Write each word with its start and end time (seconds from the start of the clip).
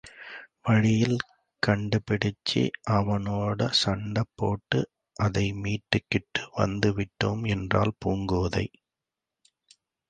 வழியிலே 0.67 1.17
கண்டுபிடிச்சு, 1.63 2.61
அவனோடு 2.91 3.67
சண்டை 3.81 4.23
போட்டு 4.35 4.81
அதை 5.19 5.45
மீட்டுக்கிட்டு 5.61 6.43
வந்து 6.51 6.91
விட்டோம்! 6.93 7.43
என்றாள் 7.47 7.97
பூங்கோதை. 8.01 8.65